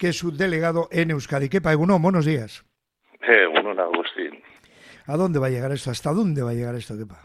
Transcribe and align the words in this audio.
que 0.00 0.08
es 0.08 0.18
su 0.18 0.34
delegado 0.34 0.88
en 0.90 1.10
Euskadi. 1.10 1.50
¿Qué 1.50 1.58
Egunon, 1.58 2.00
buenos 2.00 2.24
días. 2.24 2.64
Eh, 3.20 3.44
Agustín. 3.78 4.42
¿A 5.06 5.16
dónde 5.16 5.38
va 5.38 5.46
a 5.46 5.50
llegar 5.50 5.72
esto? 5.72 5.90
¿Hasta 5.90 6.10
dónde 6.10 6.42
va 6.42 6.50
a 6.50 6.54
llegar 6.54 6.74
esto, 6.74 6.96
Kepa? 6.96 7.20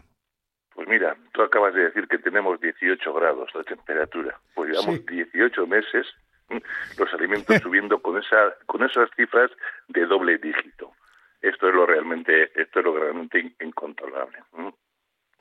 Pues 0.74 0.86
mira, 0.86 1.16
tú 1.32 1.42
acabas 1.42 1.74
de 1.74 1.84
decir 1.84 2.06
que 2.06 2.18
tenemos 2.18 2.60
18 2.60 3.12
grados 3.14 3.50
de 3.54 3.64
temperatura. 3.64 4.38
Pues 4.54 4.70
llevamos 4.70 5.04
18 5.06 5.66
meses 5.66 6.06
los 6.98 7.14
alimentos 7.14 7.56
subiendo 7.62 7.98
con 8.00 8.18
esa 8.18 8.54
con 8.66 8.84
esas 8.84 9.08
cifras 9.16 9.50
de 9.88 10.04
doble 10.04 10.36
dígito. 10.36 10.92
Esto 11.40 11.68
es 11.68 11.74
lo 11.74 11.86
realmente 11.86 12.52
esto 12.60 12.80
es 12.80 12.84
lo 12.84 12.98
realmente 12.98 13.54
incontrolable. 13.60 14.38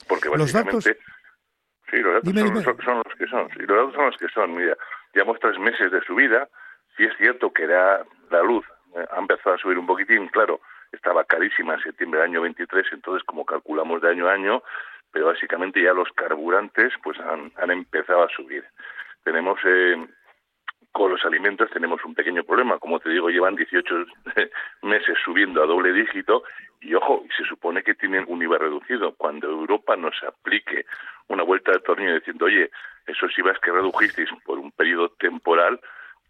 Porque 0.07 0.29
básicamente 0.29 0.97
Sí, 1.91 1.97
los 1.97 2.15
datos 2.15 2.33
son, 2.83 2.97
los 3.05 3.15
que 3.15 3.27
son. 3.27 3.47
Sí, 3.51 3.59
los 3.59 3.77
datos 3.77 3.93
son 3.93 4.05
los 4.05 4.17
que 4.17 4.27
son. 4.29 4.55
Mira, 4.55 4.75
llevamos 5.13 5.39
tres 5.39 5.59
meses 5.59 5.91
de 5.91 6.01
subida. 6.01 6.49
Sí 6.97 7.03
es 7.03 7.15
cierto 7.17 7.51
que 7.51 7.63
era 7.63 8.05
la 8.29 8.41
luz 8.41 8.65
eh, 8.95 9.05
ha 9.11 9.19
empezado 9.19 9.55
a 9.55 9.59
subir 9.59 9.77
un 9.77 9.85
poquitín, 9.85 10.27
claro, 10.29 10.61
estaba 10.91 11.25
carísima 11.25 11.73
en 11.73 11.81
septiembre 11.81 12.21
del 12.21 12.29
año 12.29 12.41
23, 12.41 12.85
entonces 12.93 13.23
como 13.25 13.45
calculamos 13.45 14.01
de 14.01 14.09
año 14.09 14.27
a 14.27 14.33
año, 14.33 14.63
pero 15.11 15.27
básicamente 15.27 15.81
ya 15.81 15.93
los 15.93 16.09
carburantes 16.13 16.93
pues 17.03 17.19
han, 17.19 17.51
han 17.57 17.71
empezado 17.71 18.23
a 18.23 18.29
subir. 18.29 18.63
Tenemos 19.23 19.59
eh, 19.65 20.07
con 20.95 21.11
los 21.11 21.25
alimentos 21.25 21.69
tenemos 21.71 22.03
un 22.05 22.15
pequeño 22.15 22.45
problema, 22.45 22.79
como 22.79 23.01
te 23.01 23.09
digo, 23.09 23.29
llevan 23.29 23.57
18 23.57 24.05
meses 24.83 25.17
subiendo 25.25 25.61
a 25.61 25.65
doble 25.65 25.91
dígito 25.91 26.43
y 26.79 26.93
ojo, 26.93 27.25
se 27.35 27.43
supone 27.43 27.83
que 27.83 27.95
tienen 27.95 28.23
un 28.29 28.41
IVA 28.41 28.59
reducido. 28.59 29.13
Cuando 29.15 29.49
Europa 29.49 29.97
nos 29.97 30.15
aplique 30.23 30.85
una 31.27 31.43
vuelta 31.43 31.73
de 31.73 31.79
tornillo 31.79 32.15
diciendo, 32.15 32.45
oye, 32.45 32.71
esos 33.07 33.37
IVAs 33.37 33.59
que 33.59 33.73
redujisteis 33.73 34.29
por 34.45 34.57
un 34.57 34.71
periodo 34.71 35.09
temporal, 35.19 35.81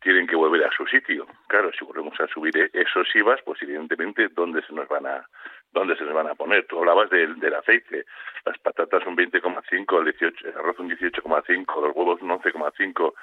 tienen 0.05 0.27
que 0.27 0.36
volver 0.36 0.64
a 0.64 0.70
su 0.70 0.86
sitio. 0.86 1.26
Claro, 1.48 1.72
si 1.77 1.84
volvemos 1.84 2.14
a 2.20 2.27
subir 2.27 2.54
esos 2.73 3.08
IVAs, 3.16 3.41
pues 3.44 3.59
evidentemente, 3.64 4.28
¿dónde 4.28 4.62
se 4.62 4.72
nos 4.72 4.88
van 4.88 5.08
a, 5.08 5.28
dónde 5.73 5.97
se 5.97 6.03
nos 6.03 6.14
van 6.14 6.28
a 6.28 6.36
poner? 6.36 6.67
Tú 6.67 6.78
hablabas 6.78 7.09
del, 7.09 7.39
del 7.39 7.56
aceite. 7.56 8.06
Las 8.45 8.56
patatas 8.59 9.03
un 9.08 9.17
20,5, 9.17 9.97
el, 9.97 10.06
18, 10.06 10.47
el 10.47 10.58
arroz 10.58 10.78
un 10.78 10.92
18,5, 10.92 11.81
los 11.81 11.95
huevos 11.95 12.22
un 12.22 12.30
11,5, 12.30 13.14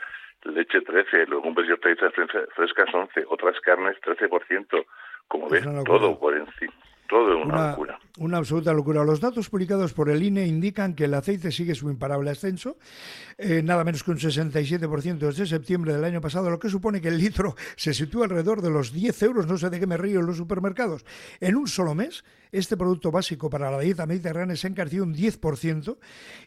leche 0.46 0.80
13, 0.80 1.18
los 1.18 1.28
legumbres 1.28 1.68
y 1.68 1.72
hortalizas 1.72 2.12
frescas 2.56 2.92
11, 2.92 3.26
otras 3.28 3.60
carnes 3.60 3.96
13%. 4.00 4.84
Como 5.28 5.48
ves, 5.48 5.64
todo 5.86 6.18
por 6.18 6.36
encima 6.36 6.72
una, 7.12 7.76
una, 8.18 8.38
absoluta 8.38 8.72
locura. 8.72 9.04
Los 9.04 9.20
datos 9.20 9.48
publicados 9.48 9.92
por 9.92 10.08
el 10.10 10.22
INE 10.22 10.46
indican 10.46 10.94
que 10.94 11.04
el 11.04 11.14
aceite 11.14 11.50
sigue 11.50 11.74
su 11.74 11.90
imparable 11.90 12.30
ascenso, 12.30 12.78
eh, 13.38 13.62
nada 13.62 13.84
menos 13.84 14.02
que 14.02 14.10
un 14.10 14.18
67% 14.18 15.18
desde 15.18 15.46
septiembre 15.46 15.92
del 15.92 16.04
año 16.04 16.20
pasado, 16.20 16.50
lo 16.50 16.58
que 16.58 16.68
supone 16.68 17.00
que 17.00 17.08
el 17.08 17.18
litro 17.18 17.54
se 17.76 17.94
sitúa 17.94 18.24
alrededor 18.24 18.62
de 18.62 18.70
los 18.70 18.92
10 18.92 19.22
euros, 19.22 19.46
no 19.46 19.58
sé 19.58 19.70
de 19.70 19.80
qué 19.80 19.86
me 19.86 19.96
río, 19.96 20.20
en 20.20 20.26
los 20.26 20.36
supermercados. 20.36 21.04
En 21.40 21.56
un 21.56 21.68
solo 21.68 21.94
mes, 21.94 22.24
este 22.50 22.76
producto 22.76 23.10
básico 23.10 23.50
para 23.50 23.70
la 23.70 23.80
dieta 23.80 24.06
mediterránea 24.06 24.56
se 24.56 24.66
ha 24.66 24.70
encarecido 24.70 25.04
un 25.04 25.14
10%, 25.14 25.98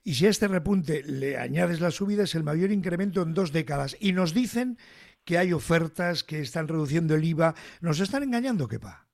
y 0.04 0.14
si 0.16 0.26
a 0.26 0.30
este 0.30 0.48
repunte 0.48 1.04
le 1.04 1.38
añades 1.38 1.80
la 1.80 1.92
subida, 1.92 2.24
es 2.24 2.36
el 2.36 2.44
mayor 2.44 2.72
incremento 2.72 3.22
en 3.22 3.34
dos 3.34 3.52
décadas. 3.52 3.96
Y 4.00 4.14
nos 4.14 4.34
dicen 4.34 4.78
que 5.26 5.38
hay 5.38 5.54
ofertas 5.54 6.24
que 6.24 6.40
están 6.40 6.68
reduciendo 6.68 7.16
el 7.16 7.24
IVA. 7.24 7.56
¿Nos 7.82 8.00
están 8.00 8.24
engañando, 8.24 8.68
Kepa? 8.68 9.05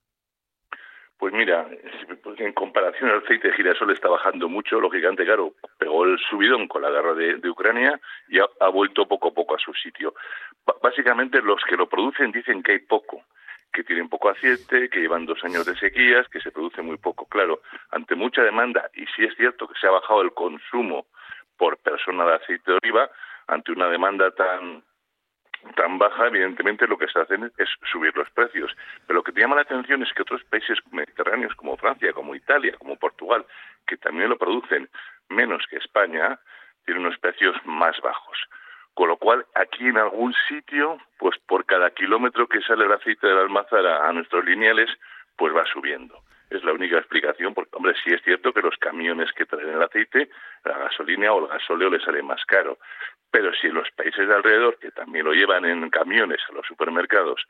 Pues 1.21 1.35
mira, 1.35 1.67
en 2.39 2.53
comparación 2.53 3.11
al 3.11 3.19
aceite 3.19 3.49
de 3.49 3.53
girasol 3.53 3.91
está 3.91 4.09
bajando 4.09 4.49
mucho, 4.49 4.81
lógicamente, 4.81 5.23
claro, 5.23 5.53
pegó 5.77 6.03
el 6.05 6.17
subidón 6.17 6.67
con 6.67 6.81
la 6.81 6.89
guerra 6.89 7.13
de, 7.13 7.47
Ucrania 7.47 8.01
y 8.27 8.39
ha, 8.39 8.67
vuelto 8.69 9.07
poco 9.07 9.27
a 9.27 9.31
poco 9.31 9.53
a 9.53 9.59
su 9.59 9.71
sitio. 9.75 10.15
básicamente 10.81 11.39
los 11.43 11.61
que 11.69 11.77
lo 11.77 11.87
producen 11.87 12.31
dicen 12.31 12.63
que 12.63 12.71
hay 12.71 12.79
poco, 12.79 13.23
que 13.71 13.83
tienen 13.83 14.09
poco 14.09 14.29
aceite, 14.29 14.89
que 14.89 14.99
llevan 14.99 15.27
dos 15.27 15.37
años 15.43 15.63
de 15.63 15.75
sequías, 15.75 16.27
que 16.27 16.41
se 16.41 16.49
produce 16.49 16.81
muy 16.81 16.97
poco. 16.97 17.27
Claro, 17.27 17.61
ante 17.91 18.15
mucha 18.15 18.41
demanda, 18.41 18.89
y 18.95 19.05
si 19.15 19.23
es 19.23 19.35
cierto 19.35 19.67
que 19.67 19.79
se 19.79 19.85
ha 19.85 19.91
bajado 19.91 20.23
el 20.23 20.33
consumo 20.33 21.05
por 21.55 21.77
persona 21.77 22.25
de 22.25 22.33
aceite 22.33 22.71
de 22.71 22.79
oliva, 22.81 23.11
ante 23.45 23.71
una 23.71 23.89
demanda 23.89 24.31
tan 24.31 24.83
tan 25.75 25.97
baja, 25.97 26.27
evidentemente 26.27 26.87
lo 26.87 26.97
que 26.97 27.07
se 27.07 27.19
hacen 27.19 27.51
es 27.57 27.69
subir 27.91 28.15
los 28.15 28.29
precios. 28.31 28.75
Pero 29.05 29.17
lo 29.17 29.23
que 29.23 29.31
te 29.31 29.41
llama 29.41 29.55
la 29.55 29.61
atención 29.61 30.01
es 30.03 30.11
que 30.13 30.21
otros 30.21 30.43
países 30.45 30.79
mediterráneos 30.91 31.53
como 31.55 31.77
Francia, 31.77 32.13
como 32.13 32.35
Italia, 32.35 32.75
como 32.77 32.95
Portugal, 32.95 33.45
que 33.85 33.97
también 33.97 34.29
lo 34.29 34.37
producen 34.37 34.89
menos 35.29 35.65
que 35.69 35.77
España, 35.77 36.39
tienen 36.85 37.05
unos 37.05 37.17
precios 37.19 37.55
más 37.65 37.99
bajos. 38.01 38.37
Con 38.93 39.07
lo 39.07 39.17
cual, 39.17 39.45
aquí 39.55 39.87
en 39.87 39.97
algún 39.97 40.33
sitio, 40.49 40.97
pues 41.17 41.37
por 41.47 41.65
cada 41.65 41.91
kilómetro 41.91 42.47
que 42.47 42.61
sale 42.61 42.85
el 42.85 42.91
aceite 42.91 43.27
de 43.27 43.33
la 43.33 43.41
almazara 43.41 44.07
a 44.07 44.11
nuestros 44.11 44.43
lineales, 44.43 44.89
pues 45.37 45.55
va 45.55 45.63
subiendo. 45.65 46.21
Es 46.49 46.63
la 46.65 46.73
única 46.73 46.97
explicación, 46.97 47.53
porque, 47.53 47.71
hombre, 47.77 47.95
sí 48.03 48.13
es 48.13 48.21
cierto 48.23 48.51
que 48.51 48.61
los 48.61 48.75
camiones 48.77 49.31
que 49.31 49.45
traen 49.45 49.69
el 49.69 49.81
aceite, 49.81 50.29
la 50.65 50.77
gasolina 50.77 51.31
o 51.31 51.45
el 51.45 51.47
gasóleo 51.47 51.89
les 51.89 52.03
sale 52.03 52.21
más 52.21 52.43
caro. 52.45 52.77
Pero 53.31 53.53
si 53.53 53.67
en 53.67 53.75
los 53.75 53.89
países 53.91 54.27
de 54.27 54.35
alrededor, 54.35 54.77
que 54.77 54.91
también 54.91 55.25
lo 55.25 55.33
llevan 55.33 55.65
en 55.65 55.89
camiones 55.89 56.39
a 56.49 56.53
los 56.53 56.65
supermercados, 56.67 57.41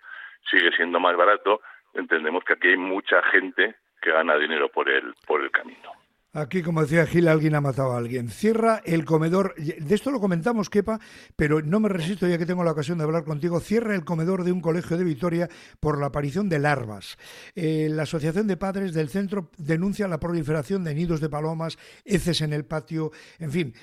sigue 0.50 0.72
siendo 0.76 1.00
más 1.00 1.16
barato, 1.16 1.62
entendemos 1.94 2.44
que 2.44 2.54
aquí 2.54 2.70
hay 2.70 2.78
mucha 2.78 3.22
gente 3.24 3.76
que 4.02 4.12
gana 4.12 4.38
dinero 4.38 4.70
por 4.70 4.90
el, 4.90 5.14
por 5.26 5.42
el 5.42 5.52
camino. 5.52 5.92
Aquí, 6.34 6.64
como 6.64 6.82
decía 6.82 7.06
Gil, 7.06 7.28
alguien 7.28 7.56
ha 7.56 7.62
matado 7.62 7.92
a 7.92 7.98
alguien. 7.98 8.30
Cierra 8.30 8.82
el 8.86 9.04
comedor, 9.04 9.54
de 9.56 9.94
esto 9.94 10.12
lo 10.12 10.22
comentamos, 10.22 10.70
Kepa, 10.70 10.98
pero 11.36 11.62
no 11.62 11.82
me 11.82 11.90
resisto 11.90 12.26
ya 12.26 12.38
que 12.38 12.46
tengo 12.46 12.64
la 12.64 12.72
ocasión 12.72 12.98
de 12.98 13.04
hablar 13.04 13.26
contigo. 13.26 13.60
Cierra 13.60 13.96
el 13.96 14.06
comedor 14.06 14.46
de 14.46 14.54
un 14.54 14.62
colegio 14.62 14.96
de 14.96 15.04
Vitoria 15.04 15.50
por 15.82 16.00
la 16.00 16.08
aparición 16.08 16.48
de 16.48 16.60
larvas. 16.60 17.18
Eh, 17.54 17.90
la 17.92 18.04
Asociación 18.04 18.48
de 18.48 18.56
Padres 18.56 18.94
del 18.94 19.10
Centro 19.10 19.50
denuncia 19.58 20.08
la 20.08 20.22
proliferación 20.22 20.86
de 20.86 20.96
nidos 20.96 21.20
de 21.20 21.28
palomas, 21.28 21.78
heces 22.06 22.42
en 22.42 22.54
el 22.54 22.64
patio, 22.64 23.12
en 23.38 23.52
fin. 23.52 23.74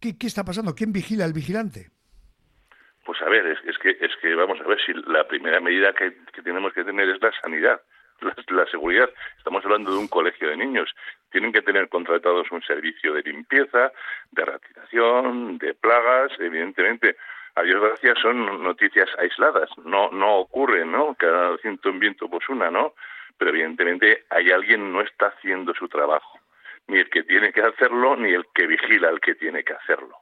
¿Qué, 0.00 0.16
está 0.26 0.44
pasando? 0.44 0.74
¿Quién 0.74 0.92
vigila 0.92 1.24
el 1.24 1.32
vigilante? 1.32 1.86
Pues 3.06 3.22
a 3.22 3.28
ver, 3.28 3.46
es, 3.46 3.78
que, 3.78 3.90
es 3.90 4.10
que 4.20 4.34
vamos 4.34 4.58
a 4.60 4.66
ver 4.66 4.78
si 4.84 4.92
la 5.08 5.28
primera 5.28 5.60
medida 5.60 5.92
que 5.94 6.42
tenemos 6.42 6.72
que 6.72 6.82
tener 6.82 7.08
es 7.10 7.22
la 7.22 7.30
sanidad 7.40 7.80
la, 8.20 8.66
seguridad. 8.66 9.10
Estamos 9.38 9.64
hablando 9.64 9.92
de 9.92 9.98
un 9.98 10.08
colegio 10.08 10.48
de 10.48 10.56
niños. 10.56 10.94
Tienen 11.30 11.52
que 11.52 11.62
tener 11.62 11.88
contratados 11.88 12.50
un 12.50 12.62
servicio 12.62 13.12
de 13.12 13.22
limpieza, 13.22 13.92
de 14.30 14.44
ratización, 14.44 15.58
de 15.58 15.74
plagas, 15.74 16.32
evidentemente. 16.38 17.16
A 17.56 17.62
Dios 17.62 17.80
gracias 17.80 18.18
son 18.20 18.62
noticias 18.62 19.08
aisladas, 19.18 19.70
no 19.84 20.10
no 20.10 20.38
ocurre, 20.38 20.84
¿no? 20.84 21.14
Cada 21.14 21.56
ciento 21.58 21.88
en 21.88 22.00
viento 22.00 22.28
pues 22.28 22.48
una, 22.48 22.70
¿no? 22.70 22.94
Pero 23.38 23.50
evidentemente 23.50 24.24
hay 24.30 24.50
alguien 24.50 24.92
no 24.92 25.00
está 25.00 25.26
haciendo 25.26 25.72
su 25.74 25.88
trabajo, 25.88 26.40
ni 26.88 26.98
el 26.98 27.08
que 27.10 27.22
tiene 27.22 27.52
que 27.52 27.62
hacerlo, 27.62 28.16
ni 28.16 28.32
el 28.32 28.44
que 28.52 28.66
vigila 28.66 29.08
al 29.08 29.20
que 29.20 29.36
tiene 29.36 29.62
que 29.62 29.72
hacerlo. 29.72 30.16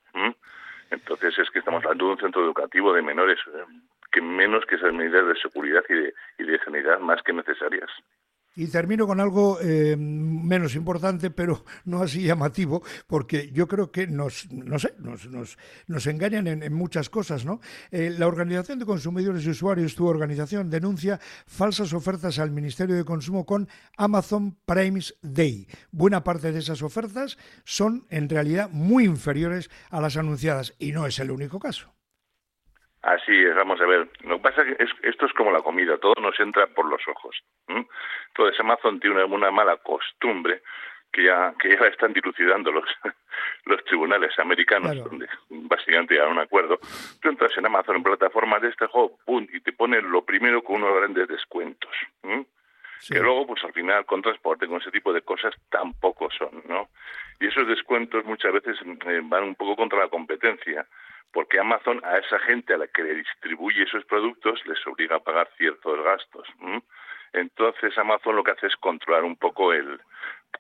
Entonces 0.91 1.39
es 1.39 1.51
que 1.51 1.61
estamos 1.61 1.83
hablando 1.85 2.07
de 2.07 2.13
un 2.13 2.19
centro 2.19 2.45
educativo 2.45 2.93
de 2.93 3.01
menores. 3.01 3.39
Que 4.13 4.21
menos 4.21 4.65
que 4.67 4.77
esas 4.77 4.93
medidas 4.93 5.27
de 5.27 5.41
seguridad 5.41 5.83
y 5.89 5.95
de, 5.95 6.15
y 6.39 6.45
de 6.45 6.59
sanidad 6.65 7.01
más 7.01 7.23
que 7.23 7.33
necesarias. 7.33 7.91
Y 8.55 8.67
termino 8.67 9.07
con 9.07 9.19
algo 9.19 9.59
eh, 9.63 9.97
menos 9.97 10.75
importante, 10.75 11.31
pero 11.31 11.65
no 11.87 12.03
así 12.03 12.23
llamativo, 12.23 12.83
porque 13.07 13.51
yo 13.51 13.67
creo 13.67 13.91
que 13.91 14.07
nos, 14.07 14.53
no 14.53 14.79
sé, 14.79 14.95
nos, 14.99 15.27
nos, 15.27 15.57
nos 15.87 16.07
engañan 16.07 16.47
en, 16.47 16.73
muchas 16.75 17.09
cosas, 17.09 17.47
¿no? 17.47 17.61
Eh, 17.91 18.15
la 18.17 18.27
Organización 18.27 18.79
de 18.79 18.85
Consumidores 18.85 19.47
y 19.47 19.51
Usuarios, 19.51 19.95
tu 19.95 20.07
organización, 20.07 20.69
denuncia 20.69 21.19
falsas 21.47 21.95
ofertas 21.95 22.39
al 22.39 22.51
Ministerio 22.51 22.95
de 22.95 23.07
Consumo 23.07 23.47
con 23.47 23.69
Amazon 23.97 24.55
Prime 24.67 25.01
Day. 25.23 25.67
Buena 25.91 26.23
parte 26.23 26.53
de 26.53 26.59
esas 26.59 26.83
ofertas 26.83 27.39
son, 27.65 28.07
en 28.11 28.29
realidad, 28.29 28.69
muy 28.71 29.05
inferiores 29.05 29.71
a 29.89 30.03
las 30.03 30.19
anunciadas, 30.19 30.75
y 30.79 30.93
no 30.93 31.07
es 31.07 31.19
el 31.21 31.31
único 31.31 31.59
caso. 31.59 31.95
Así 33.03 33.33
es, 33.33 33.55
vamos 33.57 33.81
a 33.81 33.87
ver. 33.87 34.09
Lo 34.25 34.37
que 34.37 34.43
pasa 34.43 34.63
es 34.63 34.77
que 34.95 35.09
esto 35.09 35.27
es 35.27 35.33
como 35.33 35.51
la 35.51 35.61
comida, 35.61 35.99
todo 35.99 36.15
nos 36.21 36.39
entra 36.39 36.69
por 36.69 36.87
los 36.89 37.01
ojos. 37.09 37.37
Entonces 37.67 38.59
Amazon 38.61 39.01
tiene 39.01 39.25
una, 39.25 39.51
mala 39.51 39.77
costumbre 39.79 40.63
que 41.13 41.25
ya, 41.25 41.53
que 41.59 41.71
ya 41.71 41.87
están 41.89 42.13
dilucidando 42.13 42.71
los, 42.71 42.85
los 43.65 43.85
tribunales 43.85 44.39
americanos, 44.39 44.97
donde 45.03 45.29
básicamente 45.51 46.21
hay 46.21 46.31
un 46.31 46.39
acuerdo. 46.39 46.79
Tú 47.21 47.29
entras 47.29 47.57
en 47.59 47.67
Amazon 47.67 47.97
en 47.97 48.03
plataformas 48.05 48.63
de 48.63 48.69
este 48.69 48.87
juego, 48.87 49.19
pum, 49.27 49.47
y 49.53 49.61
te 49.61 49.73
ponen 49.73 50.11
lo 50.11 50.25
primero 50.25 50.63
con 50.63 50.77
unos 50.77 50.97
grandes 50.97 51.27
descuentos. 51.27 51.91
Que 53.09 53.19
luego, 53.19 53.49
pues 53.49 53.65
al 53.65 53.73
final, 53.73 54.07
con 54.07 54.23
transporte, 54.23 54.69
con 54.69 54.81
ese 54.81 54.93
tipo 54.93 55.13
de 55.13 55.23
cosas, 55.23 55.53
tampoco 55.71 56.31
son, 56.31 56.63
¿no? 56.69 56.89
Y 57.41 57.49
esos 57.49 57.67
descuentos 57.67 58.25
muchas 58.25 58.53
veces 58.53 58.79
eh, 59.07 59.21
van 59.25 59.43
un 59.43 59.55
poco 59.57 59.75
contra 59.75 59.99
la 59.99 60.09
competencia 60.09 60.87
porque 61.33 61.59
Amazon 61.59 62.01
a 62.05 62.19
esa 62.19 62.39
gente 62.41 62.75
a 62.75 62.79
la 62.79 62.87
que 62.87 63.03
le 63.03 63.15
distribuye 63.15 63.85
esos 63.85 64.05
productos 64.05 64.61
les 64.67 64.87
obliga 64.87 65.17
a 65.17 65.21
pagar 65.21 65.49
ciertos 65.57 66.03
gastos. 66.05 66.47
Entonces 67.33 67.97
Amazon 67.97 68.37
lo 68.37 68.45
que 68.45 68.53
hace 68.53 68.67
es 68.67 68.77
controlar 68.77 69.25
un 69.25 69.37
poco 69.37 69.73
el 69.73 70.01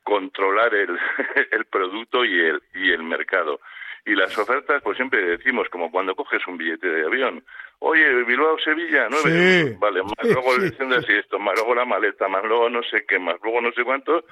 controlar 0.02 0.74
el, 0.74 0.98
el 1.50 1.64
producto 1.66 2.24
y 2.24 2.40
el 2.40 2.62
y 2.74 2.90
el 2.90 3.02
mercado 3.02 3.60
Y 4.06 4.14
las 4.14 4.36
ofertas, 4.36 4.82
pues 4.82 4.96
siempre 4.96 5.22
decimos, 5.22 5.68
como 5.68 5.90
cuando 5.90 6.16
coges 6.16 6.44
un 6.48 6.56
billete 6.56 6.88
de 6.88 7.06
avión, 7.06 7.44
oye, 7.78 8.24
Bilbao-Sevilla, 8.24 9.08
nueve 9.10 9.60
euros, 9.60 9.78
vale, 9.78 10.02
más 10.02 10.24
luego 10.24 10.56
le 10.56 10.70
dicen 10.70 10.92
así 10.92 11.12
esto, 11.12 11.38
más 11.38 11.54
luego 11.54 11.74
la 11.74 11.84
maleta, 11.84 12.26
más 12.26 12.44
luego 12.44 12.68
no 12.68 12.82
sé 12.82 13.04
qué, 13.06 13.18
más 13.18 13.36
luego 13.42 13.60
no 13.60 13.70
sé 13.72 13.84
cuánto, 13.84 14.24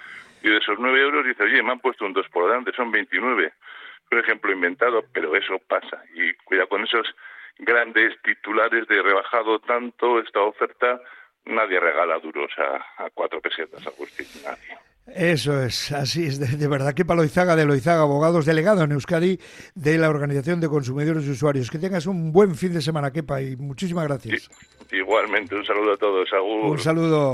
y 0.43 0.49
de 0.49 0.57
esos 0.57 0.79
nueve 0.79 1.01
euros 1.01 1.25
dice, 1.25 1.45
oye, 1.45 1.63
me 1.63 1.73
han 1.73 1.81
puesto 1.81 2.05
un 2.05 2.15
dos 2.15 2.29
por 2.31 2.49
delante, 2.49 2.73
son 2.73 2.91
29. 2.91 3.53
Un 4.11 4.19
ejemplo 4.19 4.53
inventado, 4.53 5.05
pero 5.13 5.37
eso 5.37 5.59
pasa. 5.69 6.03
Y 6.15 6.35
cuida 6.45 6.67
con 6.67 6.85
esos 6.85 7.07
grandes 7.59 8.21
titulares 8.23 8.89
de 8.89 9.03
rebajado 9.03 9.61
tanto 9.61 10.19
esta 10.21 10.41
oferta, 10.41 11.01
nadie 11.45 11.79
regala 11.79 12.19
duros 12.19 12.51
a, 12.59 13.05
a 13.05 13.11
cuatro 13.11 13.41
pesetas, 13.41 13.87
Agustín, 13.87 14.27
nadie. 14.45 14.79
Eso 15.15 15.61
es, 15.63 15.91
así 15.93 16.27
es, 16.27 16.39
de, 16.39 16.69
verdad. 16.69 16.95
Que 16.95 17.05
Loizaga 17.05 17.57
de 17.57 17.65
Loizaga, 17.65 18.03
abogados 18.03 18.47
delegado 18.47 18.85
en 18.85 18.93
Euskadi 18.93 19.39
de 19.75 19.99
la 19.99 20.09
Organización 20.09 20.61
de 20.61 20.69
Consumidores 20.69 21.27
y 21.27 21.31
Usuarios. 21.31 21.71
Que 21.71 21.79
tengas 21.79 22.07
un 22.07 22.33
buen 22.33 22.55
fin 22.55 22.73
de 22.73 22.81
semana, 22.81 23.11
Kepa, 23.11 23.43
y 23.43 23.57
muchísimas 23.57 24.07
gracias. 24.07 24.49
igualmente, 24.93 25.57
un 25.57 25.65
saludo 25.65 25.95
a 25.95 25.97
todos, 25.97 26.33
Agur. 26.33 26.71
Un 26.71 26.79
saludo. 26.79 27.29